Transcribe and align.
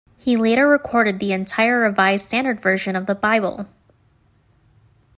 He 0.17 0.35
later 0.35 0.67
recorded 0.67 1.19
the 1.19 1.31
entire 1.31 1.77
Revised 1.81 2.25
Standard 2.25 2.59
Version 2.59 2.95
of 2.95 3.05
the 3.05 3.13
Bible. 3.13 3.67